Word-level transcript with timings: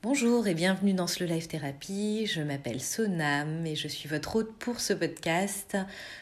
Bonjour 0.00 0.46
et 0.46 0.54
bienvenue 0.54 0.94
dans 0.94 1.08
Slow 1.08 1.26
Life 1.26 1.48
Therapy. 1.48 2.26
Je 2.26 2.40
m'appelle 2.40 2.80
Sonam 2.80 3.66
et 3.66 3.74
je 3.74 3.88
suis 3.88 4.08
votre 4.08 4.36
hôte 4.36 4.52
pour 4.60 4.78
ce 4.78 4.92
podcast. 4.92 5.76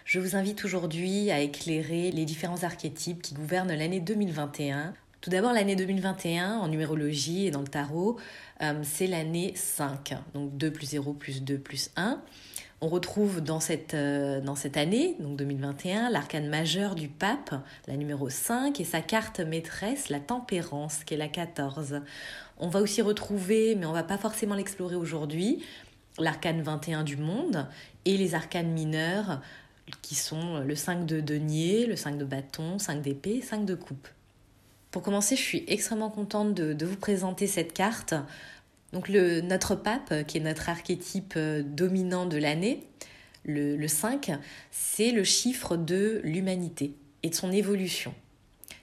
Je 0.06 0.18
vous 0.18 0.34
invite 0.34 0.64
aujourd'hui 0.64 1.30
à 1.30 1.40
éclairer 1.40 2.10
les 2.10 2.24
différents 2.24 2.64
archétypes 2.64 3.20
qui 3.20 3.34
gouvernent 3.34 3.74
l'année 3.74 4.00
2021. 4.00 4.94
Tout 5.20 5.28
d'abord, 5.28 5.52
l'année 5.52 5.76
2021 5.76 6.56
en 6.56 6.68
numérologie 6.68 7.46
et 7.46 7.50
dans 7.50 7.60
le 7.60 7.68
tarot, 7.68 8.16
euh, 8.62 8.80
c'est 8.82 9.06
l'année 9.06 9.52
5. 9.54 10.14
Donc 10.32 10.56
2 10.56 10.70
plus 10.70 10.86
0 10.86 11.12
plus 11.12 11.42
2 11.42 11.58
plus 11.58 11.90
1. 11.96 12.22
On 12.82 12.88
retrouve 12.88 13.40
dans 13.40 13.58
cette, 13.58 13.94
euh, 13.94 14.42
année, 14.74 15.16
donc 15.18 15.38
2021, 15.38 16.10
l'arcane 16.10 16.46
majeur 16.48 16.94
du 16.94 17.08
pape, 17.08 17.54
la 17.86 17.96
numéro 17.96 18.28
5, 18.28 18.78
et 18.80 18.84
sa 18.84 19.00
carte 19.00 19.40
maîtresse, 19.40 20.10
la 20.10 20.20
tempérance, 20.20 21.02
qui 21.04 21.14
est 21.14 21.16
la 21.16 21.28
14. 21.28 22.02
On 22.58 22.68
va 22.68 22.80
aussi 22.82 23.00
retrouver, 23.00 23.76
mais 23.76 23.86
on 23.86 23.92
va 23.92 24.02
pas 24.02 24.18
forcément 24.18 24.54
l'explorer 24.54 24.94
aujourd'hui, 24.94 25.64
l'arcane 26.18 26.60
21 26.60 27.02
du 27.02 27.16
monde 27.16 27.66
et 28.04 28.18
les 28.18 28.34
arcanes 28.34 28.70
mineurs 28.72 29.40
qui 30.02 30.14
sont 30.14 30.60
le 30.60 30.74
5 30.74 31.06
de 31.06 31.20
denier, 31.20 31.86
le 31.86 31.96
5 31.96 32.18
de 32.18 32.24
bâton, 32.24 32.78
5 32.78 33.00
d'épée, 33.00 33.40
5 33.40 33.64
de 33.64 33.74
coupe. 33.74 34.08
Pour 34.90 35.02
commencer, 35.02 35.36
je 35.36 35.42
suis 35.42 35.64
extrêmement 35.68 36.10
contente 36.10 36.54
de 36.54 36.86
vous 36.86 36.96
présenter 36.96 37.46
cette 37.46 37.72
carte 37.72 38.14
donc 38.92 39.08
le, 39.08 39.40
notre 39.40 39.74
pape, 39.74 40.26
qui 40.26 40.38
est 40.38 40.40
notre 40.40 40.68
archétype 40.68 41.34
euh, 41.36 41.62
dominant 41.62 42.26
de 42.26 42.36
l'année, 42.36 42.84
le, 43.44 43.76
le 43.76 43.88
5, 43.88 44.32
c'est 44.70 45.10
le 45.10 45.24
chiffre 45.24 45.76
de 45.76 46.20
l'humanité 46.24 46.94
et 47.22 47.30
de 47.30 47.34
son 47.34 47.52
évolution. 47.52 48.14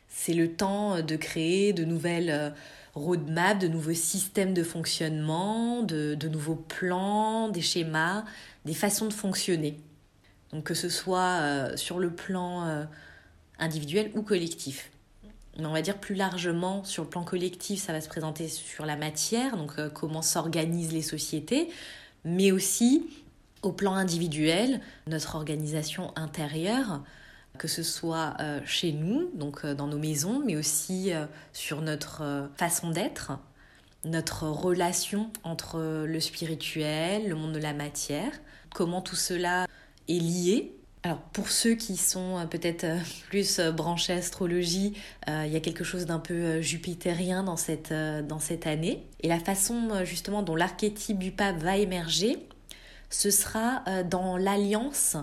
C'est 0.09 0.33
le 0.33 0.51
temps 0.53 1.01
de 1.01 1.15
créer 1.15 1.73
de 1.73 1.83
nouvelles 1.83 2.29
euh, 2.29 2.49
roadmaps, 2.95 3.59
de 3.59 3.67
nouveaux 3.67 3.93
systèmes 3.93 4.53
de 4.53 4.63
fonctionnement, 4.63 5.83
de, 5.83 6.15
de 6.15 6.27
nouveaux 6.27 6.55
plans, 6.55 7.49
des 7.49 7.61
schémas, 7.61 8.23
des 8.65 8.73
façons 8.73 9.07
de 9.07 9.13
fonctionner. 9.13 9.79
Donc 10.51 10.65
que 10.65 10.73
ce 10.75 10.89
soit 10.89 11.39
euh, 11.41 11.77
sur 11.77 11.97
le 11.97 12.11
plan 12.11 12.85
individuel 13.57 14.11
ou 14.13 14.21
collectif 14.21 14.92
on 15.59 15.71
va 15.71 15.81
dire 15.81 15.97
plus 15.97 16.15
largement 16.15 16.83
sur 16.83 17.03
le 17.03 17.09
plan 17.09 17.23
collectif, 17.23 17.81
ça 17.81 17.93
va 17.93 18.01
se 18.01 18.09
présenter 18.09 18.47
sur 18.47 18.85
la 18.85 18.95
matière, 18.95 19.57
donc 19.57 19.73
euh, 19.77 19.89
comment 19.89 20.21
s'organisent 20.21 20.93
les 20.93 21.01
sociétés, 21.01 21.69
mais 22.25 22.51
aussi 22.51 23.07
au 23.61 23.71
plan 23.71 23.93
individuel, 23.93 24.81
notre 25.07 25.35
organisation 25.35 26.11
intérieure, 26.17 27.03
que 27.57 27.67
ce 27.67 27.83
soit 27.83 28.35
euh, 28.39 28.59
chez 28.65 28.91
nous, 28.91 29.29
donc 29.35 29.63
euh, 29.63 29.75
dans 29.75 29.87
nos 29.87 29.99
maisons, 29.99 30.41
mais 30.43 30.55
aussi 30.55 31.11
sur 31.53 31.81
notre 31.81 32.49
façon 32.55 32.89
d'être, 32.89 33.33
notre 34.05 34.47
relation 34.47 35.31
entre 35.43 36.05
le 36.05 36.19
spirituel, 36.19 37.29
le 37.29 37.35
monde 37.35 37.53
de 37.53 37.59
la 37.59 37.73
matière, 37.73 38.31
comment 38.73 39.01
tout 39.01 39.15
cela 39.15 39.67
est 40.09 40.19
lié 40.19 40.75
alors 41.05 41.19
pour 41.33 41.49
ceux 41.49 41.75
qui 41.75 41.97
sont 41.97 42.39
euh, 42.39 42.45
peut-être 42.45 42.85
euh, 42.85 42.97
plus 43.29 43.59
euh, 43.59 43.71
branchés 43.71 44.13
astrologie, 44.13 44.93
il 45.27 45.51
y 45.51 45.55
a 45.55 45.59
quelque 45.59 45.83
chose 45.83 46.05
d'un 46.05 46.19
peu 46.19 46.61
jupitérien 46.61 47.43
dans 47.43 47.57
cette, 47.57 47.93
dans 47.93 48.39
cette 48.39 48.67
année. 48.67 49.05
Et 49.21 49.27
la 49.27 49.39
façon 49.39 50.03
justement 50.03 50.43
dont 50.43 50.55
l'archétype 50.55 51.17
du 51.17 51.31
pape 51.31 51.57
va 51.57 51.77
émerger, 51.77 52.37
ce 53.09 53.31
sera 53.31 53.83
dans 54.03 54.37
l'alliance 54.37 55.15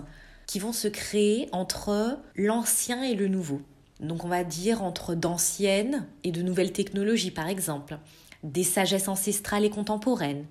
qui 0.47 0.59
vont 0.59 0.73
se 0.73 0.87
créer 0.87 1.49
entre 1.51 2.17
l'ancien 2.35 3.03
et 3.03 3.15
le 3.15 3.27
nouveau. 3.27 3.61
Donc 3.99 4.25
on 4.25 4.27
va 4.27 4.43
dire 4.43 4.81
entre 4.81 5.13
d'anciennes 5.13 6.07
et 6.23 6.31
de 6.31 6.41
nouvelles 6.41 6.73
technologies 6.73 7.31
par 7.31 7.47
exemple, 7.47 7.99
des 8.43 8.63
sagesses 8.63 9.07
ancestrales 9.07 9.65
et 9.65 9.69
contemporaines, 9.69 10.45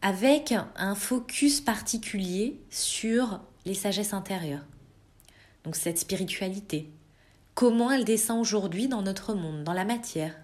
avec 0.00 0.52
un 0.76 0.94
focus 0.96 1.60
particulier 1.60 2.60
sur 2.70 3.40
les 3.64 3.74
sagesses 3.74 4.12
intérieures. 4.12 4.64
Donc 5.64 5.76
cette 5.76 5.98
spiritualité. 5.98 6.90
Comment 7.54 7.90
elle 7.90 8.04
descend 8.04 8.40
aujourd'hui 8.40 8.88
dans 8.88 9.02
notre 9.02 9.34
monde, 9.34 9.64
dans 9.64 9.72
la 9.72 9.84
matière? 9.84 10.34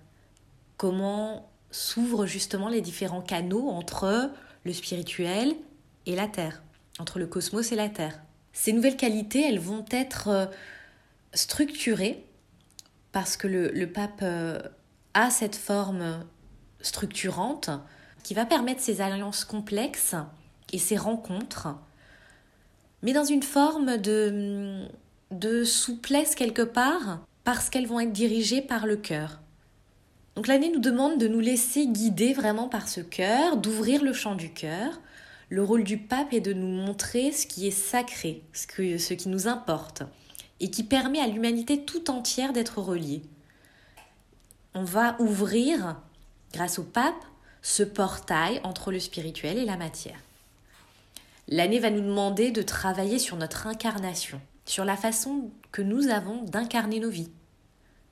Comment 0.77 1.51
s'ouvrent 1.71 2.27
justement 2.27 2.69
les 2.69 2.81
différents 2.81 3.23
canaux 3.23 3.69
entre 3.69 4.31
le 4.65 4.73
spirituel 4.73 5.55
et 6.07 6.15
la 6.15 6.29
Terre, 6.29 6.63
entre 6.99 7.19
le 7.19 7.27
cosmos 7.27 7.73
et 7.73 7.77
la 7.77 7.89
Terre? 7.89 8.21
Ces 8.53 8.73
nouvelles 8.73 8.97
qualités, 8.97 9.43
elles 9.49 9.61
vont 9.61 9.85
être 9.91 10.29
euh, 10.29 10.47
structurées 11.33 12.25
parce 13.13 13.37
que 13.37 13.49
le, 13.49 13.71
le 13.71 13.91
pape 13.91 14.21
euh, 14.23 14.61
a 15.15 15.31
cette 15.31 15.57
forme 15.57 16.25
structurante 16.81 17.71
qui 18.23 18.35
va 18.35 18.45
permettre 18.45 18.81
ces 18.81 19.01
alliances 19.01 19.45
complexes 19.45 20.15
et 20.73 20.79
ces 20.79 20.97
rencontres 20.97 21.69
mais 23.03 23.13
dans 23.13 23.25
une 23.25 23.43
forme 23.43 23.97
de, 23.99 25.65
souplesse 25.65 26.35
quelque 26.35 26.63
part, 26.63 27.21
parce 27.45 27.71
qu'elles 27.71 27.87
vont 27.87 28.01
être 28.01 28.13
dirigées 28.13 28.63
par 28.63 28.87
le 28.87 28.97
cœur. 28.97 29.41
Donc 30.37 30.47
l'année 30.47 30.71
nous 30.73 30.81
demande 30.81 31.19
de 31.19 31.29
nous 31.29 31.41
laisser 31.41 31.87
guider 31.87 32.33
vraiment 32.33 32.69
par 32.69 32.89
ce 32.89 33.01
cœur, 33.01 33.57
d'ouvrir 33.57 34.05
le 34.05 34.13
champ 34.13 34.35
du 34.35 34.51
cœur. 34.53 35.01
Le 35.49 35.65
rôle 35.65 35.85
du 35.85 35.99
pape 35.99 36.33
est 36.33 36.41
de 36.41 36.53
nous 36.53 36.69
montrer 36.69 37.33
ce 37.33 37.47
qui 37.47 37.67
est 37.67 37.73
sacré, 37.73 38.43
ce 38.53 39.15
qui 39.15 39.29
nous 39.29 39.49
importe, 39.49 40.03
et 40.61 40.71
qui 40.71 40.85
permet 40.85 41.21
à 41.21 41.27
l'humanité 41.27 41.85
tout 41.85 42.11
entière 42.11 42.53
d'être 42.53 42.79
reliée. 42.79 43.23
On 44.75 44.85
va 44.85 45.17
ouvrir, 45.21 45.97
grâce 46.53 46.79
au 46.79 46.85
pape, 46.85 47.25
ce 47.63 47.83
portail 47.83 48.61
entre 48.63 48.93
le 48.93 49.01
spirituel 49.01 49.59
et 49.59 49.65
la 49.65 49.77
matière. 49.77 50.21
L'année 51.51 51.79
va 51.79 51.89
nous 51.89 52.03
demander 52.03 52.51
de 52.51 52.61
travailler 52.61 53.19
sur 53.19 53.39
notre 53.39 53.67
incarnation, 53.67 54.39
sur 54.67 54.85
la 54.85 54.97
façon 54.97 55.51
que 55.73 55.81
nous 55.81 56.09
avons 56.09 56.43
d'incarner 56.43 57.01
nos 57.01 57.09
vies. 57.09 57.31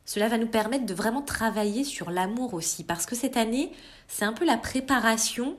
Cela 0.07 0.29
va 0.29 0.39
nous 0.39 0.47
permettre 0.47 0.87
de 0.87 0.95
vraiment 0.95 1.21
travailler 1.21 1.85
sur 1.85 2.11
l'amour 2.11 2.55
aussi, 2.55 2.83
parce 2.83 3.05
que 3.05 3.15
cette 3.15 3.37
année, 3.37 3.73
c'est 4.09 4.25
un 4.25 4.33
peu 4.33 4.47
la 4.47 4.57
préparation 4.57 5.59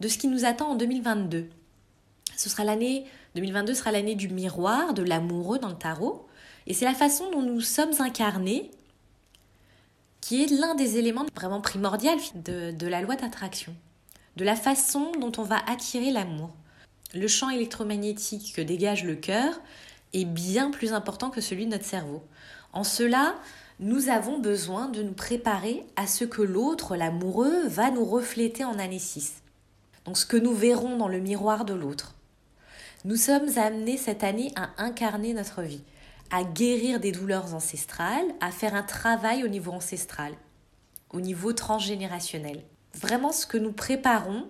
de 0.00 0.08
ce 0.08 0.18
qui 0.18 0.26
nous 0.26 0.44
attend 0.44 0.70
en 0.70 0.74
2022. 0.74 1.48
Ce 2.36 2.48
sera 2.48 2.64
l'année 2.64 3.04
2022 3.36 3.74
sera 3.74 3.92
l'année 3.92 4.16
du 4.16 4.28
miroir, 4.28 4.92
de 4.92 5.04
l'amoureux 5.04 5.60
dans 5.60 5.68
le 5.68 5.76
tarot, 5.76 6.26
et 6.66 6.74
c'est 6.74 6.86
la 6.86 6.94
façon 6.94 7.30
dont 7.30 7.42
nous 7.42 7.60
sommes 7.60 7.94
incarnés 8.00 8.72
qui 10.20 10.42
est 10.42 10.50
l'un 10.50 10.74
des 10.74 10.96
éléments 10.96 11.26
vraiment 11.36 11.60
primordiaux 11.60 12.10
de, 12.34 12.72
de 12.72 12.86
la 12.88 13.00
loi 13.00 13.14
d'attraction, 13.14 13.76
de 14.36 14.44
la 14.44 14.56
façon 14.56 15.12
dont 15.20 15.30
on 15.38 15.44
va 15.44 15.60
attirer 15.68 16.10
l'amour 16.10 16.50
le 17.14 17.28
champ 17.28 17.50
électromagnétique 17.50 18.52
que 18.54 18.62
dégage 18.62 19.04
le 19.04 19.14
cœur 19.14 19.60
est 20.12 20.24
bien 20.24 20.70
plus 20.70 20.92
important 20.92 21.30
que 21.30 21.40
celui 21.40 21.66
de 21.66 21.70
notre 21.70 21.84
cerveau. 21.84 22.22
En 22.72 22.84
cela, 22.84 23.36
nous 23.78 24.08
avons 24.08 24.38
besoin 24.38 24.88
de 24.88 25.02
nous 25.02 25.12
préparer 25.12 25.84
à 25.96 26.06
ce 26.06 26.24
que 26.24 26.42
l'autre, 26.42 26.96
l'amoureux, 26.96 27.66
va 27.66 27.90
nous 27.90 28.04
refléter 28.04 28.64
en 28.64 28.78
année 28.78 28.98
6. 28.98 29.42
Donc 30.04 30.16
ce 30.16 30.26
que 30.26 30.36
nous 30.36 30.54
verrons 30.54 30.96
dans 30.96 31.08
le 31.08 31.20
miroir 31.20 31.64
de 31.64 31.74
l'autre. 31.74 32.14
Nous 33.04 33.16
sommes 33.16 33.56
amenés 33.56 33.96
cette 33.96 34.24
année 34.24 34.52
à 34.56 34.70
incarner 34.78 35.34
notre 35.34 35.62
vie, 35.62 35.82
à 36.30 36.42
guérir 36.42 37.00
des 37.00 37.12
douleurs 37.12 37.54
ancestrales, 37.54 38.26
à 38.40 38.50
faire 38.50 38.74
un 38.74 38.82
travail 38.82 39.44
au 39.44 39.48
niveau 39.48 39.72
ancestral, 39.72 40.32
au 41.10 41.20
niveau 41.20 41.52
transgénérationnel. 41.52 42.62
Vraiment 42.94 43.32
ce 43.32 43.46
que 43.46 43.58
nous 43.58 43.72
préparons 43.72 44.48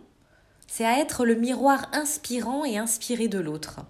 c'est 0.67 0.85
à 0.85 0.99
être 0.99 1.25
le 1.25 1.35
miroir 1.35 1.89
inspirant 1.93 2.65
et 2.65 2.79
inspiré 2.79 3.29
de 3.29 3.39
l'autre. 3.39 3.81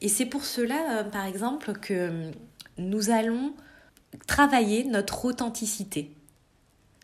Et 0.00 0.08
c'est 0.08 0.26
pour 0.26 0.44
cela, 0.44 1.00
euh, 1.00 1.04
par 1.04 1.24
exemple, 1.24 1.72
que 1.72 2.30
nous 2.78 3.10
allons 3.10 3.54
travailler 4.26 4.84
notre 4.84 5.24
authenticité, 5.24 6.10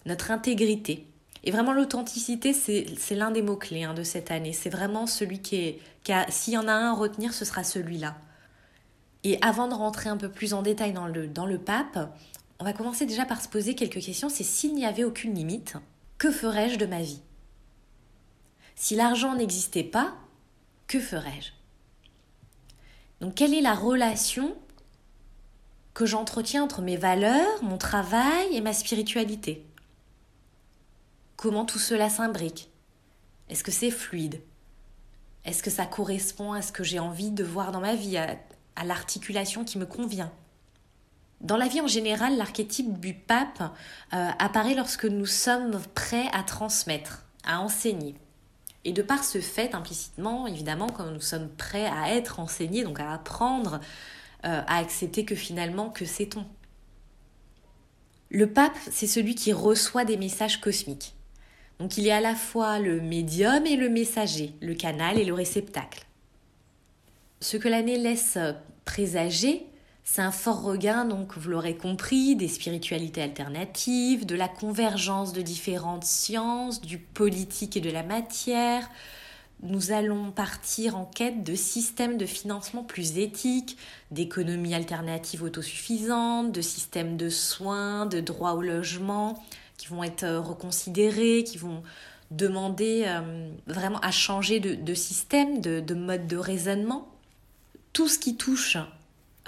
notre 0.06 0.31
intégrité. 0.31 1.06
Et 1.44 1.50
vraiment, 1.50 1.72
l'authenticité, 1.72 2.52
c'est 2.52 3.14
l'un 3.14 3.32
des 3.32 3.43
mots-clés 3.43 3.82
hein, 3.82 3.94
de 3.94 4.05
cette 4.05 4.31
année. 4.31 4.52
C'est 4.52 4.70
vraiment 4.70 5.06
celui 5.06 5.40
qui 5.40 5.56
est... 5.56 5.81
Qui 6.05 6.12
S'il 6.28 6.55
y 6.55 6.58
en 6.58 6.69
a 6.69 6.72
un 6.72 6.93
à 6.93 6.94
retenir, 6.94 7.34
ce 7.34 7.44
sera 7.44 7.64
celui-là. 7.64 8.16
Et 9.25 9.38
avant 9.43 9.69
de 9.69 9.75
rentrer 9.75 10.08
un 10.08 10.16
peu 10.16 10.28
plus 10.28 10.55
en 10.55 10.62
détail 10.62 10.93
dans 10.93 11.06
le, 11.06 11.26
dans 11.26 11.46
le 11.46 11.58
pape, 11.58 11.99
on 12.61 12.64
va 12.64 12.72
commencer 12.72 13.06
déjà 13.06 13.25
par 13.25 13.40
se 13.40 13.49
poser 13.49 13.75
quelques 13.75 14.00
questions. 14.00 14.28
C'est 14.28 14.44
s'il 14.44 14.75
n'y 14.75 14.87
avait 14.87 15.05
aucune 15.05 15.34
limite, 15.34 15.75
que 16.19 16.31
ferais-je 16.31 16.76
de 16.76 16.87
ma 16.87 17.02
vie? 17.02 17.20
Si 18.76 18.94
l'argent 18.96 19.34
n'existait 19.34 19.84
pas, 19.84 20.14
que 20.86 21.00
ferais-je? 21.00 21.52
Donc 23.20 23.34
quelle 23.34 23.54
est 23.54 23.60
la 23.60 23.74
relation 23.74 24.56
que 25.94 26.06
j'entretiens 26.06 26.64
entre 26.64 26.82
mes 26.82 26.96
valeurs, 26.96 27.62
mon 27.62 27.78
travail 27.78 28.48
et 28.52 28.60
ma 28.60 28.72
spiritualité? 28.72 29.64
Comment 31.36 31.64
tout 31.64 31.78
cela 31.78 32.08
s'imbrique? 32.08 32.70
Est-ce 33.48 33.64
que 33.64 33.70
c'est 33.70 33.90
fluide? 33.90 34.40
Est-ce 35.44 35.62
que 35.62 35.70
ça 35.70 35.86
correspond 35.86 36.52
à 36.52 36.62
ce 36.62 36.72
que 36.72 36.84
j'ai 36.84 36.98
envie 36.98 37.30
de 37.30 37.44
voir 37.44 37.72
dans 37.72 37.80
ma 37.80 37.94
vie, 37.94 38.16
à, 38.16 38.36
l'articulation 38.84 39.64
qui 39.64 39.78
me 39.78 39.86
convient? 39.86 40.32
Dans 41.40 41.56
la 41.56 41.66
vie 41.66 41.80
en 41.80 41.88
général, 41.88 42.36
l'archétype 42.36 43.00
du 43.00 43.14
pape 43.14 43.62
euh, 44.12 44.28
apparaît 44.38 44.75
lorsque 44.75 45.04
nous 45.04 45.26
sommes 45.26 45.80
prêts 45.94 46.28
à 46.32 46.44
transmettre, 46.44 47.25
à 47.44 47.60
enseigner. 47.60 48.14
Et 48.84 48.93
de 48.93 49.02
par 49.02 49.23
ce 49.23 49.40
fait, 49.40 49.75
implicitement, 49.75 50.46
évidemment, 50.46 50.88
quand 50.88 51.06
nous 51.06 51.20
sommes 51.20 51.49
prêts 51.49 51.87
à 51.87 52.14
être 52.14 52.40
enseignés, 52.40 52.82
donc 52.82 52.99
à 52.99 53.12
apprendre, 53.12 53.81
euh, 54.44 54.61
à 54.67 54.79
accepter 54.79 55.25
que 55.25 55.37
finalement, 55.37 55.90
que 55.90 56.05
sait-on? 56.05 56.44
Le 58.31 58.50
pape, 58.50 58.76
c'est 58.90 59.06
celui 59.06 59.34
qui 59.34 59.52
reçoit 59.52 60.05
des 60.05 60.17
messages 60.17 60.61
cosmiques. 60.61 61.14
Donc 61.79 61.99
il 61.99 62.06
est 62.06 62.12
à 62.12 62.20
la 62.20 62.34
fois 62.34 62.79
le 62.79 63.00
médium 63.00 63.67
et 63.67 63.76
le 63.76 63.88
messager, 63.88 64.55
le 64.61 64.75
canal 64.75 65.19
et 65.19 65.25
le 65.25 65.35
réceptacle. 65.35 66.06
Ce 67.40 67.56
que 67.56 67.69
l'année 67.69 67.99
laisse 67.99 68.38
présager, 68.85 69.67
c'est 70.04 70.22
un 70.22 70.32
fort 70.32 70.62
regain, 70.62 71.04
donc 71.04 71.38
vous 71.38 71.49
l'aurez 71.49 71.76
compris, 71.76 72.34
des 72.34 72.49
spiritualités 72.49 73.22
alternatives, 73.22 74.26
de 74.26 74.34
la 74.34 74.49
convergence 74.49 75.32
de 75.32 75.43
différentes 75.43 76.04
sciences, 76.04 76.81
du 76.81 76.99
politique 76.99 77.76
et 77.76 77.81
de 77.81 77.90
la 77.90 78.02
matière. 78.02 78.88
Nous 79.62 79.93
allons 79.93 80.32
partir 80.32 80.96
en 80.96 81.04
quête 81.04 81.44
de 81.44 81.54
systèmes 81.54 82.19
de 82.19 82.26
financement 82.26 82.82
plus 82.82 83.19
éthiques, 83.19 83.78
d'économies 84.10 84.75
alternatives 84.75 85.44
autosuffisantes, 85.44 86.50
de 86.50 86.60
systèmes 86.60 87.16
de 87.16 87.28
soins, 87.28 88.06
de 88.06 88.20
droits 88.20 88.54
au 88.54 88.62
logement 88.62 89.40
qui 89.78 89.87
vont 89.87 90.02
être 90.02 90.26
reconsidérés, 90.26 91.44
qui 91.44 91.58
vont 91.58 91.82
demander 92.32 93.04
euh, 93.06 93.50
vraiment 93.66 94.00
à 94.00 94.10
changer 94.10 94.58
de, 94.58 94.94
système, 94.94 95.60
de, 95.60 95.81
de 95.81 95.94
mode 95.94 96.26
de 96.26 96.37
raisonnement. 96.37 97.08
Tout 97.93 98.08
ce 98.08 98.19
qui 98.19 98.37
touche 98.37 98.78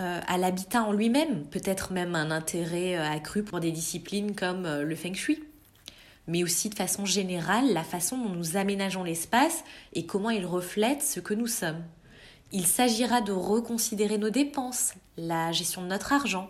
euh, 0.01 0.21
à 0.27 0.39
l'habitat 0.39 0.83
en 0.83 0.93
lui-même, 0.93 1.47
peut-être 1.47 1.93
même 1.93 2.17
un 2.17 2.33
intérêt 2.33 2.97
euh, 2.97 3.09
accru 3.09 3.45
pour 3.45 3.61
des 3.61 3.71
disciplines 3.71 4.35
comme 4.35 4.67
euh, 4.67 4.83
le 4.83 4.97
feng 4.97 5.15
shui, 5.15 5.45
mais 6.27 6.43
aussi 6.43 6.69
de 6.69 6.75
façon 6.75 7.05
générale 7.05 7.73
la 7.73 7.85
façon 7.85 8.19
dont 8.19 8.31
nous 8.31 8.57
aménageons 8.57 9.05
l'espace 9.05 9.63
et 9.93 10.05
comment 10.05 10.31
il 10.31 10.47
reflète 10.47 11.03
ce 11.03 11.21
que 11.21 11.33
nous 11.33 11.47
sommes. 11.47 11.81
Il 12.51 12.67
s'agira 12.67 13.21
de 13.21 13.31
reconsidérer 13.31 14.19
nos 14.19 14.31
dépenses, 14.31 14.95
la 15.17 15.53
gestion 15.53 15.83
de 15.83 15.87
notre 15.87 16.13
argent. 16.13 16.49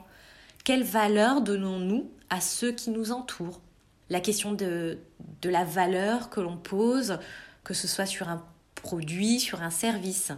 Quelle 0.65 0.83
valeur 0.83 1.43
donnons-nous 1.43 2.11
à 2.31 2.41
ceux 2.41 2.73
qui 2.73 2.89
nous 2.89 3.13
entourent? 3.13 3.61
La 4.09 4.21
question 4.21 4.53
de, 4.53 4.99
de 5.43 5.51
la 5.51 5.65
valeur 5.65 6.31
que 6.31 6.41
l'on 6.41 6.57
pose, 6.57 7.19
que 7.63 7.75
ce 7.75 7.89
soit 7.89 8.07
sur 8.07 8.31
un 8.31 8.43
produit, 8.75 9.39
sur 9.39 9.61
un 9.61 9.71
service. 9.71 10.33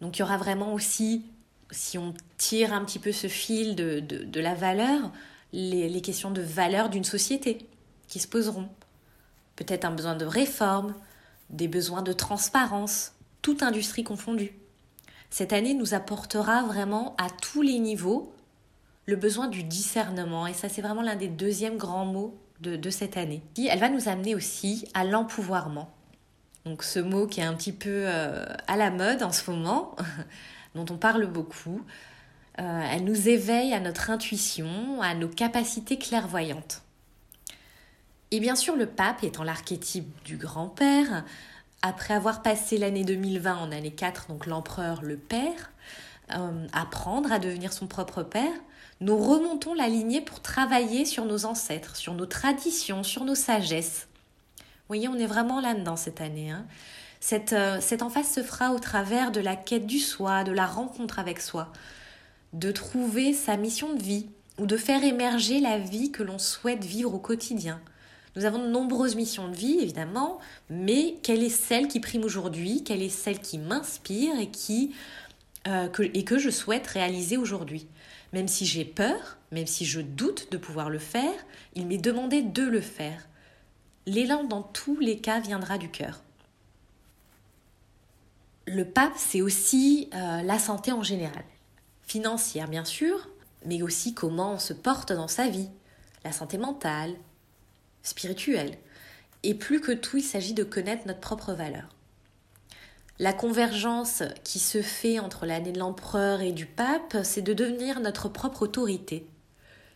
Donc 0.00 0.16
il 0.16 0.20
y 0.20 0.22
aura 0.22 0.38
vraiment 0.38 0.72
aussi 0.72 1.24
si 1.70 1.98
on 1.98 2.14
tire 2.36 2.72
un 2.72 2.84
petit 2.84 2.98
peu 2.98 3.12
ce 3.12 3.26
fil 3.26 3.76
de, 3.76 4.00
de, 4.00 4.40
la 4.40 4.54
valeur, 4.54 5.10
les, 5.52 6.00
questions 6.00 6.30
de 6.30 6.42
valeur 6.42 6.88
d'une 6.88 7.04
société 7.04 7.66
qui 8.08 8.18
se 8.18 8.28
poseront. 8.28 8.68
Peut-être 9.56 9.84
un 9.84 9.90
besoin 9.90 10.16
de 10.16 10.24
réforme, 10.24 10.94
des 11.50 11.68
besoins 11.68 12.02
de 12.02 12.12
transparence, 12.12 13.12
toute 13.42 13.62
industrie 13.62 14.04
confondue. 14.04 14.52
Cette 15.30 15.52
année 15.52 15.74
nous 15.74 15.94
apportera 15.94 16.64
vraiment 16.64 17.14
à 17.18 17.28
tous 17.30 17.62
les 17.62 17.78
niveaux 17.78 18.32
le 19.06 19.16
besoin 19.16 19.48
du 19.48 19.64
discernement, 19.64 20.46
et 20.46 20.54
ça 20.54 20.68
c'est 20.68 20.82
vraiment 20.82 21.02
l'un 21.02 21.16
des 21.16 21.28
deuxièmes 21.28 21.78
grands 21.78 22.04
mots 22.04 22.38
de, 22.60 22.76
de 22.76 22.90
cette 22.90 23.16
année. 23.16 23.42
Elle 23.68 23.78
va 23.78 23.88
nous 23.88 24.08
amener 24.08 24.34
aussi 24.34 24.86
à 24.94 25.04
l'empouvoirment. 25.04 25.90
Donc 26.64 26.82
ce 26.82 26.98
mot 26.98 27.26
qui 27.26 27.40
est 27.40 27.44
un 27.44 27.54
petit 27.54 27.72
peu 27.72 27.88
euh, 27.90 28.44
à 28.66 28.76
la 28.76 28.90
mode 28.90 29.22
en 29.22 29.32
ce 29.32 29.50
moment, 29.50 29.96
dont 30.74 30.86
on 30.90 30.96
parle 30.96 31.26
beaucoup. 31.26 31.82
Euh, 32.58 32.82
elle 32.90 33.04
nous 33.04 33.28
éveille 33.28 33.72
à 33.72 33.80
notre 33.80 34.10
intuition, 34.10 35.00
à 35.02 35.14
nos 35.14 35.28
capacités 35.28 35.98
clairvoyantes. 35.98 36.82
Et 38.30 38.40
bien 38.40 38.54
sûr, 38.54 38.76
le 38.76 38.86
pape 38.86 39.24
étant 39.24 39.42
l'archétype 39.42 40.08
du 40.24 40.36
grand-père, 40.36 41.24
après 41.82 42.14
avoir 42.14 42.42
passé 42.42 42.78
l'année 42.78 43.04
2020 43.04 43.56
en 43.56 43.72
année 43.72 43.92
4, 43.92 44.28
donc 44.28 44.46
l'empereur, 44.46 45.02
le 45.02 45.16
père, 45.16 45.72
euh, 46.34 46.66
apprendre 46.72 47.32
à 47.32 47.38
devenir 47.38 47.72
son 47.72 47.86
propre 47.86 48.22
père, 48.22 48.52
nous 49.00 49.16
remontons 49.16 49.74
la 49.74 49.88
lignée 49.88 50.20
pour 50.20 50.40
travailler 50.40 51.04
sur 51.04 51.24
nos 51.24 51.46
ancêtres, 51.46 51.96
sur 51.96 52.14
nos 52.14 52.26
traditions, 52.26 53.02
sur 53.02 53.24
nos 53.24 53.34
sagesses. 53.34 54.06
Vous 54.58 54.96
voyez, 54.96 55.08
on 55.08 55.16
est 55.16 55.26
vraiment 55.26 55.60
là-dedans 55.60 55.96
cette 55.96 56.20
année. 56.20 56.50
Hein. 56.50 56.66
Cette, 57.20 57.52
euh, 57.52 57.78
cette 57.80 58.02
emphase 58.02 58.32
se 58.32 58.42
fera 58.42 58.72
au 58.72 58.78
travers 58.78 59.30
de 59.30 59.40
la 59.40 59.54
quête 59.54 59.86
du 59.86 59.98
soi, 59.98 60.42
de 60.42 60.52
la 60.52 60.66
rencontre 60.66 61.18
avec 61.18 61.38
soi, 61.38 61.70
de 62.54 62.72
trouver 62.72 63.34
sa 63.34 63.58
mission 63.58 63.94
de 63.94 64.02
vie 64.02 64.30
ou 64.58 64.64
de 64.66 64.78
faire 64.78 65.04
émerger 65.04 65.60
la 65.60 65.78
vie 65.78 66.10
que 66.10 66.22
l'on 66.22 66.38
souhaite 66.38 66.82
vivre 66.82 67.14
au 67.14 67.18
quotidien. 67.18 67.80
Nous 68.36 68.46
avons 68.46 68.58
de 68.58 68.70
nombreuses 68.70 69.16
missions 69.16 69.48
de 69.48 69.56
vie, 69.56 69.78
évidemment, 69.80 70.38
mais 70.70 71.16
quelle 71.22 71.42
est 71.42 71.50
celle 71.50 71.88
qui 71.88 72.00
prime 72.00 72.24
aujourd'hui 72.24 72.82
Quelle 72.84 73.02
est 73.02 73.08
celle 73.10 73.40
qui 73.40 73.58
m'inspire 73.58 74.38
et, 74.40 74.50
euh, 75.68 75.88
que, 75.88 76.02
et 76.02 76.24
que 76.24 76.38
je 76.38 76.48
souhaite 76.48 76.86
réaliser 76.86 77.36
aujourd'hui? 77.36 77.86
Même 78.32 78.48
si 78.48 78.64
j'ai 78.64 78.84
peur, 78.84 79.36
même 79.50 79.66
si 79.66 79.84
je 79.84 80.00
doute 80.00 80.50
de 80.52 80.56
pouvoir 80.56 80.88
le 80.88 81.00
faire, 81.00 81.34
il 81.74 81.86
m'est 81.86 81.98
demandé 81.98 82.40
de 82.40 82.62
le 82.62 82.80
faire. 82.80 83.28
L'élan 84.06 84.44
dans 84.44 84.62
tous 84.62 84.98
les 85.00 85.18
cas 85.18 85.40
viendra 85.40 85.76
du 85.76 85.90
cœur 85.90 86.22
le 88.70 88.84
pape, 88.84 89.14
c'est 89.16 89.42
aussi 89.42 90.08
euh, 90.14 90.42
la 90.42 90.58
santé 90.58 90.92
en 90.92 91.02
général. 91.02 91.44
Financière, 92.02 92.68
bien 92.68 92.84
sûr, 92.84 93.28
mais 93.66 93.82
aussi 93.82 94.14
comment 94.14 94.52
on 94.52 94.58
se 94.58 94.72
porte 94.72 95.12
dans 95.12 95.28
sa 95.28 95.48
vie, 95.48 95.68
la 96.24 96.32
santé 96.32 96.56
mentale, 96.56 97.14
spirituelle. 98.02 98.76
Et 99.42 99.54
plus 99.54 99.80
que 99.80 99.92
tout, 99.92 100.18
il 100.18 100.22
s'agit 100.22 100.54
de 100.54 100.64
connaître 100.64 101.06
notre 101.06 101.20
propre 101.20 101.52
valeur. 101.52 101.88
La 103.18 103.32
convergence 103.32 104.22
qui 104.44 104.58
se 104.58 104.82
fait 104.82 105.18
entre 105.18 105.46
l'année 105.46 105.72
de 105.72 105.78
l'empereur 105.78 106.40
et 106.40 106.52
du 106.52 106.66
pape, 106.66 107.18
c'est 107.22 107.42
de 107.42 107.52
devenir 107.52 108.00
notre 108.00 108.28
propre 108.28 108.62
autorité. 108.62 109.26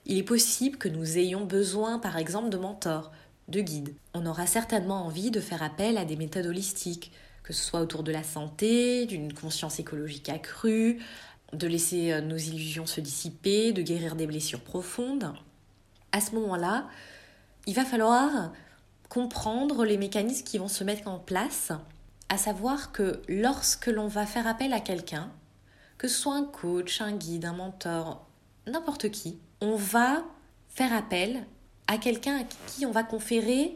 Il 0.05 0.19
est 0.19 0.25
possible 0.25 0.77
que 0.77 0.88
nous 0.88 1.17
ayons 1.17 1.44
besoin, 1.44 1.99
par 1.99 2.19
exemple, 2.19 2.50
de 2.50 2.59
mentors, 2.59 3.12
de 3.49 3.61
guides. 3.61 3.94
On 4.12 4.27
aura 4.27 4.47
certainement 4.47 5.06
envie 5.06 5.31
de 5.31 5.41
faire 5.41 5.62
appel 5.62 5.97
à 5.97 6.05
des 6.05 6.17
méthodes 6.17 6.47
holistiques, 6.47 7.12
que 7.44 7.52
ce 7.52 7.62
soit 7.62 7.81
autour 7.81 8.02
de 8.02 8.11
la 8.11 8.25
santé, 8.25 9.06
d'une 9.06 9.32
conscience 9.32 9.79
écologique 9.79 10.29
accrue, 10.29 10.99
de 11.52 11.67
laisser 11.69 12.12
euh, 12.12 12.20
nos 12.20 12.37
illusions 12.37 12.87
se 12.87 13.00
dissiper, 13.00 13.73
de 13.73 13.82
guérir 13.82 14.17
des 14.17 14.26
blessures 14.26 14.62
profondes. 14.62 15.32
À 16.11 16.20
ce 16.20 16.32
moment-là, 16.32 16.88
il 17.67 17.75
va 17.75 17.85
falloir 17.85 18.52
comprendre 19.08 19.85
les 19.85 19.99
mécanismes 19.99 20.44
qui 20.44 20.58
vont 20.58 20.69
se 20.69 20.82
mettre 20.82 21.06
en 21.06 21.19
place, 21.19 21.70
à 22.29 22.39
savoir 22.39 22.91
que 22.91 23.22
lorsque 23.29 23.86
l'on 23.86 24.08
va 24.08 24.27
faire 24.27 24.46
appel 24.46 24.72
à 24.72 24.81
quelqu'un, 24.81 25.31
que 25.98 26.08
ce 26.08 26.19
soit 26.19 26.34
un 26.34 26.44
coach, 26.44 27.01
un 27.01 27.13
guide, 27.13 27.44
un 27.44 27.53
mentor, 27.53 28.27
n'importe 28.67 29.10
qui, 29.10 29.39
on 29.60 29.77
va 29.77 30.24
faire 30.69 30.93
appel 30.93 31.44
à 31.86 31.98
quelqu'un 31.98 32.39
à 32.39 32.44
qui 32.67 32.86
on 32.86 32.91
va 32.91 33.03
conférer 33.03 33.74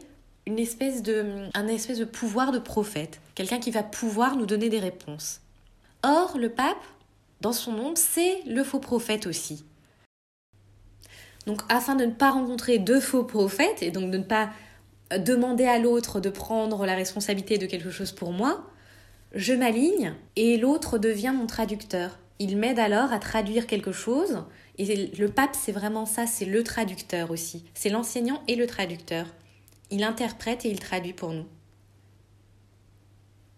une 0.49 0.57
espèce 0.57 1.03
de, 1.03 1.47
un 1.53 1.67
espèce 1.67 1.99
de 1.99 2.05
pouvoir 2.05 2.51
de 2.51 2.57
prophète, 2.57 3.21
quelqu'un 3.35 3.59
qui 3.59 3.69
va 3.69 3.83
pouvoir 3.83 4.35
nous 4.35 4.47
donner 4.47 4.69
des 4.69 4.79
réponses. 4.79 5.41
Or, 6.01 6.37
le 6.39 6.49
pape, 6.49 6.83
dans 7.39 7.53
son 7.53 7.71
nom, 7.71 7.93
c'est 7.95 8.41
le 8.47 8.63
faux 8.63 8.79
prophète 8.79 9.27
aussi. 9.27 9.63
Donc, 11.45 11.61
afin 11.69 11.95
de 11.95 12.05
ne 12.05 12.11
pas 12.11 12.31
rencontrer 12.31 12.79
deux 12.79 12.99
faux 12.99 13.23
prophètes 13.23 13.83
et 13.83 13.91
donc 13.91 14.09
de 14.09 14.17
ne 14.17 14.23
pas 14.23 14.49
demander 15.19 15.65
à 15.65 15.77
l'autre 15.77 16.19
de 16.19 16.29
prendre 16.29 16.83
la 16.85 16.95
responsabilité 16.95 17.59
de 17.59 17.67
quelque 17.67 17.91
chose 17.91 18.11
pour 18.11 18.31
moi, 18.31 18.65
je 19.35 19.53
m'aligne 19.53 20.15
et 20.35 20.57
l'autre 20.57 20.97
devient 20.97 21.33
mon 21.35 21.45
traducteur. 21.45 22.17
Il 22.39 22.57
m'aide 22.57 22.79
alors 22.79 23.13
à 23.13 23.19
traduire 23.19 23.67
quelque 23.67 23.91
chose 23.91 24.43
et 24.79 25.11
le 25.15 25.29
pape, 25.29 25.55
c'est 25.59 25.71
vraiment 25.71 26.07
ça, 26.07 26.25
c'est 26.25 26.45
le 26.45 26.63
traducteur 26.63 27.29
aussi. 27.29 27.65
C'est 27.75 27.89
l'enseignant 27.89 28.41
et 28.47 28.55
le 28.55 28.65
traducteur. 28.65 29.27
Il 29.91 30.03
interprète 30.03 30.65
et 30.65 30.69
il 30.69 30.79
traduit 30.79 31.13
pour 31.13 31.33
nous. 31.33 31.47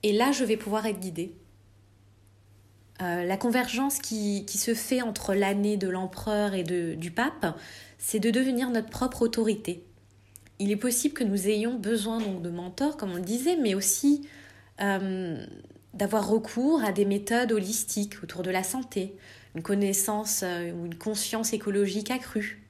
Et 0.04 0.14
là, 0.14 0.32
je 0.32 0.44
vais 0.44 0.58
pouvoir 0.58 0.86
être 0.86 1.00
guidée. 1.00 1.36
Euh, 3.02 3.24
la 3.24 3.38
convergence 3.38 4.00
qui, 4.00 4.46
se 4.48 4.74
fait 4.74 5.02
entre 5.02 5.34
l'année 5.34 5.78
de 5.78 5.88
l'empereur 5.88 6.54
et 6.54 6.64
du 6.64 7.12
pape, 7.12 7.58
c'est 7.98 8.20
de 8.20 8.30
devenir 8.30 8.70
notre 8.70 8.90
propre 8.90 9.24
autorité. 9.24 9.84
Il 10.60 10.72
est 10.72 10.78
possible 10.78 11.16
que 11.16 11.24
nous 11.24 11.48
ayons 11.48 11.76
besoin 11.76 12.20
donc 12.20 12.42
de 12.42 12.50
mentors, 12.50 12.98
comme 12.98 13.12
on 13.12 13.16
le 13.16 13.22
disait, 13.22 13.58
mais 13.58 13.74
aussi 13.74 14.28
euh, 14.82 15.44
d'avoir 15.94 16.28
recours 16.28 16.84
à 16.84 16.92
des 16.92 17.06
méthodes 17.06 17.52
holistiques 17.52 18.24
autour 18.24 18.44
de 18.44 18.52
la 18.52 18.64
santé, 18.64 19.16
une 19.56 19.64
connaissance 19.64 20.42
euh, 20.44 20.72
ou 20.72 20.86
une 20.86 20.96
conscience 20.96 21.54
écologique 21.54 22.12
accrue 22.12 22.62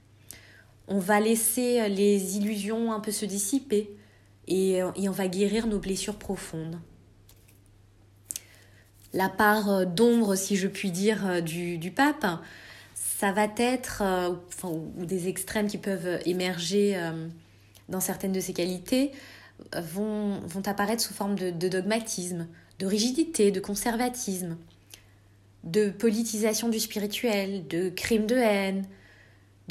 on 0.92 1.00
va 1.00 1.22
laisser 1.22 1.88
les 1.88 2.36
illusions 2.36 2.92
un 2.92 3.00
peu 3.00 3.12
se 3.12 3.26
dissiper 3.26 3.90
et, 4.48 4.84
on 4.84 5.12
va 5.12 5.28
guérir 5.30 5.66
nos 5.68 5.80
blessures 5.80 6.18
profondes. 6.18 6.80
La 9.14 9.30
part 9.30 9.86
d'ombre, 9.88 10.36
si 10.36 10.58
je 10.58 10.68
puis 10.68 10.92
dire, 10.92 11.42
du, 11.42 11.92
pape, 11.96 12.26
ça 12.94 13.32
va 13.32 13.48
être, 13.58 14.02
euh, 14.04 14.36
ou 14.66 15.06
des 15.06 15.30
extrêmes 15.30 15.68
qui 15.68 15.78
peuvent 15.78 16.20
émerger 16.26 16.98
euh, 16.98 17.28
dans 17.88 18.02
certaines 18.02 18.34
de 18.34 18.42
ces 18.42 18.54
qualités, 18.54 19.12
vont, 19.74 20.42
apparaître 20.66 21.02
sous 21.02 21.14
forme 21.14 21.36
de, 21.36 21.52
de 21.52 21.70
dogmatisme, 21.70 22.48
de 22.80 22.86
rigidité, 22.86 23.52
de 23.52 23.62
conservatisme, 23.62 24.58
de 25.64 25.90
politisation 25.90 26.68
du 26.68 26.80
spirituel, 26.80 27.66
de 27.68 27.90
crimes 27.90 28.26
de 28.26 28.36
haine, 28.36 28.86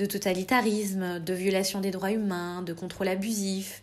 de 0.01 0.07
totalitarisme, 0.07 1.21
de 1.21 1.35
violation 1.35 1.81
des 1.81 1.91
droits 1.91 2.11
humains, 2.11 2.63
de 2.63 2.73
contrôle 2.73 3.09
abusif, 3.09 3.83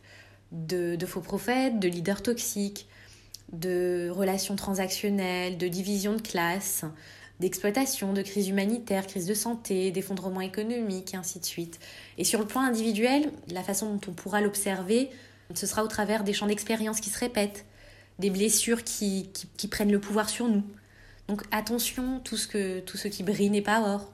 de, 0.51 0.97
faux 1.05 1.21
prophètes, 1.21 1.79
de 1.79 1.87
leaders 1.87 2.23
toxiques, 2.23 2.87
de 3.53 4.09
relations 4.09 4.55
transactionnelles, 4.55 5.59
de 5.59 5.67
division 5.67 6.15
de 6.15 6.21
classe, 6.21 6.85
d'exploitation, 7.39 8.13
de 8.13 8.23
crise 8.23 8.49
humanitaire, 8.49 9.05
crise 9.05 9.27
de 9.27 9.35
santé, 9.35 9.91
d'effondrement 9.91 10.41
économique, 10.41 11.13
et 11.13 11.17
ainsi 11.17 11.39
de 11.39 11.45
suite. 11.45 11.79
Et 12.17 12.23
sur 12.23 12.39
le 12.39 12.47
plan 12.47 12.61
individuel, 12.61 13.31
la 13.51 13.61
façon 13.61 13.93
dont 13.93 14.01
on 14.09 14.13
pourra 14.13 14.41
l'observer, 14.41 15.11
ce 15.53 15.67
sera 15.67 15.83
au 15.83 15.87
travers 15.87 16.23
des 16.23 16.33
champs 16.33 16.47
d'expérience 16.47 16.99
qui 16.99 17.11
se 17.11 17.19
répètent, 17.19 17.65
des 18.17 18.31
blessures 18.31 18.83
qui, 18.83 19.29
prennent 19.69 19.91
le 19.91 19.99
pouvoir 19.99 20.29
sur 20.29 20.47
nous. 20.47 20.63
Donc 21.27 21.43
attention, 21.51 22.21
tout 22.23 22.37
ce 22.37 23.07
qui 23.07 23.21
brille 23.21 23.51
n'est 23.51 23.61
pas 23.61 23.81
or. 23.81 24.11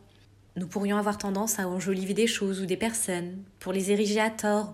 Nous 0.56 0.68
pourrions 0.68 0.98
avoir 0.98 1.18
tendance 1.18 1.60
à 1.60 1.68
enjoliver 1.68 2.14
des 2.14 2.28
choses 2.28 2.62
ou 2.62 2.66
des 2.66 2.78
personnes 2.78 3.44
pour 3.60 3.74
les 3.74 3.92
ériger 3.92 4.20
à 4.20 4.30
tort 4.30 4.74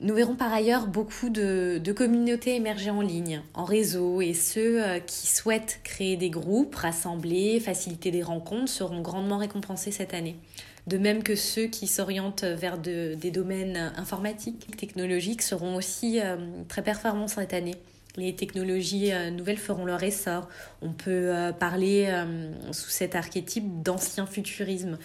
nous 0.00 0.14
verrons 0.14 0.34
par 0.34 0.52
ailleurs 0.52 0.86
beaucoup 0.86 1.30
de, 1.30 1.80
communautés 1.96 2.54
émerger 2.54 2.90
en 2.90 3.00
ligne, 3.00 3.40
en 3.54 3.64
réseau, 3.64 4.20
et 4.20 4.34
ceux 4.34 4.84
euh, 4.84 4.98
qui 4.98 5.26
souhaitent 5.26 5.80
créer 5.84 6.18
des 6.18 6.28
groupes, 6.28 6.74
rassembler, 6.74 7.60
faciliter 7.60 8.10
des 8.10 8.22
rencontres 8.22 8.70
seront 8.70 9.00
grandement 9.00 9.38
récompensés 9.38 9.92
cette 9.92 10.12
année. 10.12 10.36
De 10.86 10.98
même 10.98 11.22
que 11.22 11.34
ceux 11.34 11.66
qui 11.66 11.86
s'orientent 11.86 12.44
vers 12.44 12.78
des 12.78 13.30
domaines 13.32 13.92
informatiques, 13.96 14.76
technologiques 14.76 15.42
seront 15.42 15.76
aussi 15.76 16.20
euh, 16.20 16.36
très 16.68 16.82
performants 16.82 17.26
cette 17.26 17.54
année. 17.54 17.74
Les 18.16 18.34
technologies 18.34 19.12
euh, 19.12 19.30
nouvelles 19.30 19.58
feront 19.58 19.84
leur 19.84 20.02
essor. 20.02 20.48
On 20.82 20.92
peut 20.92 21.32
parler 21.58 22.12
sous 22.72 22.90
cet 22.90 23.14
archétype 23.14 23.82
d'ancien 23.82 24.26
futurisme 24.26 24.98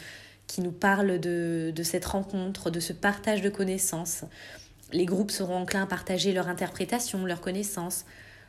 qui 0.48 0.62
nous 0.62 0.72
parle 0.72 1.20
de 1.20 1.84
cette 1.84 2.06
rencontre, 2.06 2.70
de 2.70 2.80
ce 2.80 2.94
partage 2.94 3.42
de 3.42 3.50
connaissances 3.50 4.26
les 4.94 5.06
groupes 5.06 5.32
seront 5.32 5.58
enclins 5.58 5.84
à 5.84 5.88
partager 5.88 6.34
leur 6.34 6.48
interprétation, 6.48 7.26
leurs 7.26 7.42
connaissances, 7.42 8.06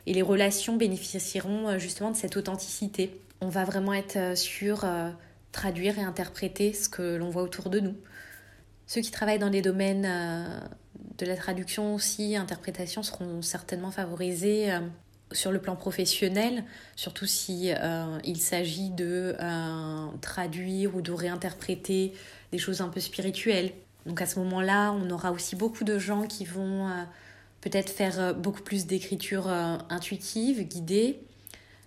et 0.07 0.12
les 0.12 0.23
relations 0.23 0.76
bénéficieront 0.76 1.69
euh, 1.69 1.78
justement 1.78 2.11
de 2.11 2.16
cette 2.16 2.37
authenticité. 2.37 3.21
On 3.40 3.49
va 3.49 3.64
vraiment 3.64 3.95
être 3.95 4.16
euh, 4.16 4.35
sur 4.35 4.85
euh, 4.85 5.11
traduire 5.52 5.99
et 5.99 6.02
interpréter 6.02 6.73
ce 6.73 6.88
que 6.88 7.16
l'on 7.16 7.31
voit 7.31 7.42
autour 7.42 7.71
de 7.71 7.81
nous. 7.81 7.95
Ceux 8.87 9.00
qui 9.00 9.11
travaillent 9.11 9.38
dans 9.38 9.49
les 9.49 9.62
domaines 9.62 10.09
de 11.19 11.26
la 11.26 11.37
traduction 11.37 11.95
aussi, 11.95 12.37
interprétation, 12.37 13.02
seront 13.02 13.42
certainement 13.42 13.90
favorisés 13.90 14.71
sur 15.31 15.52
le 15.52 15.61
plan 15.61 15.76
professionnel, 15.76 16.64
surtout 16.97 17.26
si 17.26 17.71
il 18.25 18.37
s'agit 18.38 18.90
de 18.90 19.37
traduire 20.21 20.97
ou 20.97 21.02
de 21.02 21.12
réinterpréter 21.12 22.12
des 22.50 22.59
choses 22.59 22.81
un 22.81 22.88
peu 22.88 23.00
spirituelles. 23.00 23.73
Donc 24.07 24.21
à 24.21 24.26
ce 24.26 24.38
moment-là, 24.40 24.92
on 24.92 25.11
aura 25.11 25.33
aussi 25.33 25.57
beaucoup 25.57 25.85
de 25.85 25.99
gens 25.99 26.26
qui 26.26 26.45
vont 26.45 26.88
euh, 26.88 27.04
peut-être 27.61 27.90
faire 27.90 28.21
euh, 28.21 28.33
beaucoup 28.33 28.62
plus 28.62 28.87
d'écriture 28.87 29.49
euh, 29.49 29.76
intuitive, 29.90 30.62
guidée. 30.62 31.21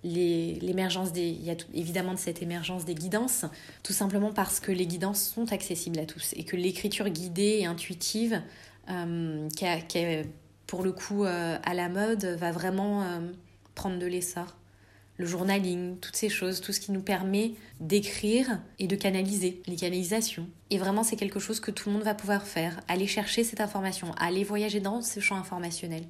L'émergence 0.04 1.14
des, 1.14 1.28
il 1.30 1.44
y 1.44 1.50
a 1.50 1.56
évidemment 1.74 2.14
de 2.14 2.20
cette 2.20 2.44
émergence 2.44 2.86
des 2.86 2.94
guidances, 2.94 3.46
tout 3.82 3.92
simplement 3.92 4.32
parce 4.32 4.60
que 4.60 4.72
les 4.72 4.86
guidances 4.86 5.20
sont 5.20 5.52
accessibles 5.52 5.98
à 5.98 6.06
tous 6.06 6.34
et 6.36 6.44
que 6.44 6.56
l'écriture 6.56 7.10
guidée 7.10 7.58
et 7.62 7.66
intuitive, 7.66 8.40
qui, 8.88 9.66
est 9.66 10.30
pour 10.68 10.84
le 10.84 10.92
coup 10.92 11.24
à 11.26 11.74
la 11.74 11.90
mode, 11.90 12.26
va 12.26 12.52
vraiment 12.52 13.04
prendre 13.74 14.00
de 14.00 14.06
l'essor 14.06 14.56
le 15.18 15.26
journaling, 15.26 15.98
toutes 16.00 16.16
ces 16.16 16.30
choses, 16.30 16.62
tout 16.62 16.74
ce 16.74 16.80
qui 16.80 16.92
nous 16.92 17.02
permet 17.02 17.54
d'écrire 17.80 18.60
et 18.80 18.88
de 18.88 18.96
canaliser, 18.96 19.62
les 19.66 19.76
canalisations. 19.76 20.48
Et 20.70 20.78
vraiment, 20.78 21.04
c'est 21.04 21.16
quelque 21.16 21.40
chose 21.40 21.60
que 21.60 21.72
tout 21.72 21.90
le 21.90 21.94
monde 21.94 22.04
va 22.04 22.16
pouvoir 22.16 22.46
faire, 22.46 22.82
aller 22.88 23.08
chercher 23.08 23.44
cette 23.44 23.62
information, 23.62 24.12
aller 24.18 24.44
voyager 24.44 24.80
dans 24.80 25.02
ce 25.02 25.20
champ 25.20 25.38
informationnel, 25.38 26.04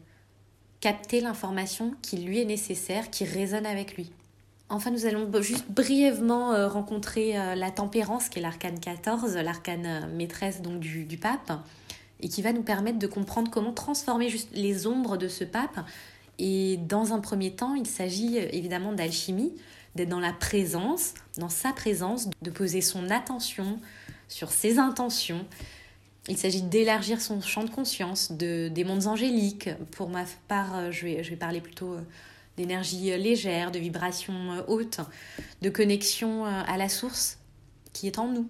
capter 0.79 1.21
l'information 1.21 1.93
qui 2.01 2.17
lui 2.17 2.39
est 2.39 2.45
nécessaire, 2.45 3.11
qui 3.11 3.25
résonne 3.25 3.65
avec 3.65 3.95
lui. 3.95 4.11
Enfin, 4.69 4.89
nous 4.89 5.05
allons 5.05 5.29
juste 5.43 5.69
brièvement 5.69 6.53
euh, 6.53 6.67
rencontrer 6.67 7.37
euh, 7.37 7.53
la 7.53 7.69
tempérance, 7.69 8.29
qui 8.29 8.39
est 8.39 8.41
l'arcane 8.41 8.79
14, 8.79 9.35
l'arcane 9.35 9.85
euh, 9.85 10.07
maîtresse 10.07 10.63
donc 10.63 10.79
du, 10.79 11.05
du 11.05 11.17
pape, 11.17 11.51
et 12.21 12.29
qui 12.29 12.41
va 12.41 12.53
nous 12.53 12.63
permettre 12.63 12.99
de 12.99 13.07
comprendre 13.07 13.51
comment 13.51 13.73
transformer 13.73 14.29
juste 14.29 14.49
les 14.53 14.87
ombres 14.87 15.17
de 15.17 15.27
ce 15.27 15.43
pape 15.43 15.79
et 16.37 16.77
dans 16.77 17.13
un 17.13 17.19
premier 17.19 17.51
temps, 17.51 17.75
il 17.75 17.87
s'agit 17.87 18.39
euh, 18.39 18.47
évidemment 18.51 18.93
d'alchimie, 18.93 19.53
d'être 19.95 20.09
dans 20.09 20.19
la 20.19 20.33
présence, 20.33 21.13
dans 21.37 21.49
sa 21.49 21.71
présence, 21.71 22.29
de 22.41 22.51
poser 22.51 22.81
son 22.81 23.09
attention 23.09 23.79
sur 24.27 24.51
ses 24.51 24.77
intentions. 24.77 25.45
Il 26.27 26.37
s'agit 26.37 26.63
d'élargir 26.63 27.21
son 27.21 27.39
champ 27.39 27.63
de 27.63 27.69
conscience, 27.69 28.31
de, 28.31 28.67
des 28.67 28.83
mondes 28.83 29.07
angéliques. 29.07 29.69
Pour 29.91 30.09
ma 30.09 30.25
part, 30.47 30.75
euh, 30.75 30.91
je 30.91 31.05
vais, 31.05 31.23
je 31.23 31.29
vais 31.29 31.35
parler 31.35 31.61
plutôt 31.61 31.93
euh, 31.93 32.01
d'énergie 32.57 33.17
légère, 33.17 33.71
de 33.71 33.79
vibration 33.79 34.33
haute, 34.67 35.01
de 35.61 35.69
connexion 35.69 36.45
à 36.45 36.77
la 36.77 36.87
source 36.87 37.37
qui 37.91 38.07
est 38.07 38.17
en 38.17 38.29
nous. 38.29 38.47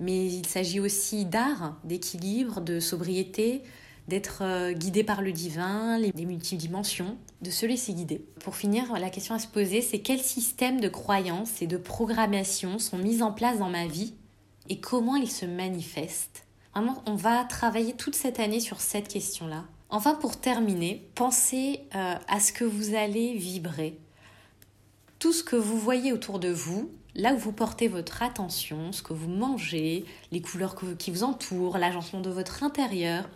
Mais 0.00 0.26
il 0.26 0.46
s'agit 0.46 0.80
aussi 0.80 1.24
d'art, 1.24 1.76
d'équilibre, 1.84 2.60
de 2.60 2.80
sobriété, 2.80 3.62
d'être 4.08 4.42
euh, 4.42 4.72
guidé 4.72 5.02
par 5.02 5.22
le 5.22 5.32
divin, 5.32 5.98
les, 5.98 6.12
multidimensions, 6.24 7.16
de 7.42 7.50
se 7.50 7.66
laisser 7.66 7.92
guider. 7.92 8.24
Pour 8.40 8.56
finir, 8.56 8.92
la 8.98 9.10
question 9.10 9.34
à 9.34 9.38
se 9.38 9.48
poser, 9.48 9.82
c'est 9.82 10.00
quel 10.00 10.20
système 10.20 10.80
de 10.80 10.88
croyances 10.88 11.62
et 11.62 11.66
de 11.66 11.76
programmation 11.76 12.78
sont 12.78 12.98
mis 12.98 13.22
en 13.22 13.32
place 13.32 13.58
dans 13.58 13.70
ma 13.70 13.86
vie 13.86 14.14
et 14.68 14.80
comment 14.80 15.16
ils 15.16 15.30
se 15.30 15.46
manifestent? 15.46 16.44
Vraiment, 16.74 17.02
on 17.06 17.14
va 17.14 17.44
travailler 17.44 17.94
toute 17.94 18.14
cette 18.14 18.38
année 18.38 18.60
sur 18.60 18.80
cette 18.80 19.08
question-là. 19.08 19.64
Enfin, 19.88 20.14
pour 20.14 20.36
terminer, 20.36 21.08
pensez 21.14 21.80
euh, 21.94 22.14
à 22.28 22.40
ce 22.40 22.52
que 22.52 22.64
vous 22.64 22.94
allez 22.94 23.34
vibrer. 23.34 23.98
Tout 25.18 25.32
ce 25.32 25.42
que 25.42 25.56
vous 25.56 25.78
voyez 25.78 26.12
autour 26.12 26.38
de 26.38 26.50
vous, 26.50 26.90
là 27.16 27.32
où 27.32 27.38
vous 27.38 27.52
portez 27.52 27.88
votre 27.88 28.22
attention, 28.22 28.92
ce 28.92 29.02
que 29.02 29.14
vous 29.14 29.28
mangez, 29.28 30.04
les 30.32 30.42
couleurs 30.42 30.76
qui 30.98 31.10
vous 31.10 31.24
entourent, 31.24 31.78
l'agencement 31.78 32.20
de 32.20 32.30
votre 32.30 32.62
intérieur, 32.62 33.28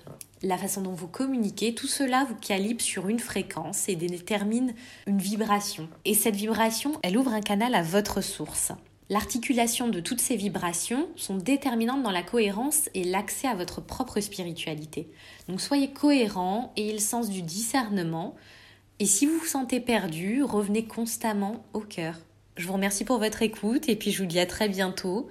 la 0.43 0.59
façon 0.59 0.83
dont 0.83 0.93
vous 0.93 1.09
communiquez, 1.09 1.75
tout 1.75 1.87
cela 1.87 2.25
vous 2.29 2.37
calibre 2.37 2.83
sur 2.83 3.09
une 3.09 3.19
fréquence 3.19 3.89
et 3.89 3.97
détermine 3.97 4.75
une 5.07 5.19
vibration. 5.19 5.89
Et 6.05 6.15
cette 6.15 6.37
vibration, 6.37 6.93
elle 7.03 7.17
ouvre 7.17 7.33
un 7.33 7.41
canal 7.41 7.75
à 7.75 7.83
votre 7.83 8.21
source. 8.21 8.73
L'articulation 9.09 9.89
de 9.89 9.99
toutes 9.99 10.21
ces 10.21 10.37
vibrations 10.37 11.09
sont 11.17 11.37
déterminantes 11.37 12.03
dans 12.03 12.13
la 12.13 12.23
cohérence 12.23 12.89
et 12.95 13.03
l'accès 13.03 13.49
à 13.49 13.57
votre 13.57 13.81
propre 13.81 14.21
spiritualité. 14.21 15.11
Donc 15.49 15.61
soyez 15.61 15.91
cohérent 15.91 16.73
et 16.77 16.93
le 16.93 16.99
sens 16.99 17.29
du 17.29 17.43
discernement. 17.43 18.37
Et 19.01 19.07
si 19.07 19.27
vous 19.27 19.37
vous 19.39 19.47
sentez 19.47 19.81
perdu, 19.81 20.45
revenez 20.45 20.85
constamment 20.85 21.65
au 21.73 21.81
cœur. 21.81 22.21
Je 22.61 22.67
vous 22.67 22.75
remercie 22.75 23.07
pour 23.07 23.19
votre 23.19 23.40
écoute 23.40 23.88
et 23.88 23.97
puis 23.97 24.12
je 24.12 24.23
vous 24.23 24.29
dis 24.29 24.38
à 24.38 24.45
très 24.45 24.69
bientôt 24.69 25.31